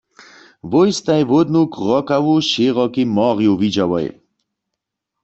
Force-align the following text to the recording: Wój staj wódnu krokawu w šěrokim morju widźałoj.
Wój 0.71 0.89
staj 0.99 1.21
wódnu 1.29 1.61
krokawu 1.75 2.33
w 2.39 2.45
šěrokim 2.51 3.09
morju 3.17 3.53
widźałoj. 3.61 4.05